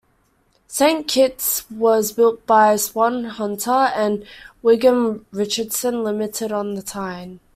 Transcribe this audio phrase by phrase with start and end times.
[0.67, 4.25] "Saint Kitts" was built by Swan Hunter and
[4.63, 7.39] Wigham Richardson Limited on the Tyne.